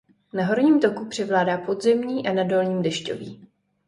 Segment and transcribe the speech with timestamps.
[0.33, 3.47] Na horním toku převládá podzemní a na dolním dešťový.